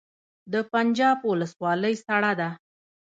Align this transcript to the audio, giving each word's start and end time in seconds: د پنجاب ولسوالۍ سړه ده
د 0.53 0.55
پنجاب 0.71 1.17
ولسوالۍ 1.29 1.95
سړه 2.05 2.31
ده 2.39 2.49